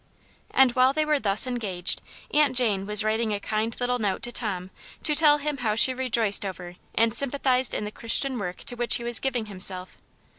[0.51, 2.01] And while they were thus engaged
[2.31, 4.71] Aunt Jane was writing a kind little note to Tom
[5.03, 8.95] to tell him how she rejoiced over and sympathized in the Christian work to which
[8.95, 9.99] he was giving himself.